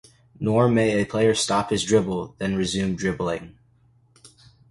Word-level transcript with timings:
Nor 0.39 0.67
may 0.67 0.99
a 0.99 1.05
player 1.05 1.35
stop 1.35 1.69
his 1.69 1.83
dribble 1.83 2.29
and 2.29 2.35
then 2.39 2.55
resume 2.57 2.95
dribbling. 2.95 3.59